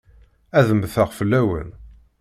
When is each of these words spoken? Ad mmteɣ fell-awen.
Ad 0.59 0.67
mmteɣ 0.77 1.09
fell-awen. 1.17 1.69